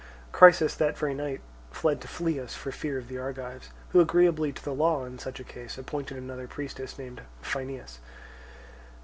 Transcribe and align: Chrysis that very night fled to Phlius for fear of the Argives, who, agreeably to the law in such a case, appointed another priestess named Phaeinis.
Chrysis 0.31 0.73
that 0.77 0.97
very 0.97 1.13
night 1.13 1.41
fled 1.69 2.01
to 2.01 2.07
Phlius 2.07 2.55
for 2.55 2.71
fear 2.71 2.97
of 2.97 3.07
the 3.07 3.19
Argives, 3.19 3.69
who, 3.89 3.99
agreeably 4.01 4.51
to 4.51 4.63
the 4.65 4.73
law 4.73 5.05
in 5.05 5.19
such 5.19 5.39
a 5.39 5.43
case, 5.43 5.77
appointed 5.77 6.17
another 6.17 6.47
priestess 6.47 6.97
named 6.97 7.21
Phaeinis. 7.43 7.99